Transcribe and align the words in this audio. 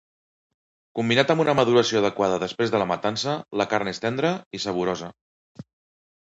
Combinat 0.99 1.33
amb 1.33 1.43
una 1.43 1.53
maduració 1.59 1.99
adequada 2.01 2.39
després 2.45 2.73
de 2.77 2.79
la 2.85 2.87
matança, 2.93 3.37
la 3.63 3.69
carn 3.75 3.93
és 3.93 4.03
tendra 4.07 4.33
i 4.61 4.65
saborosa. 4.65 5.13